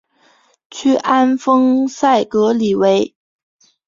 [0.71, 3.15] 屈安丰塞格里韦。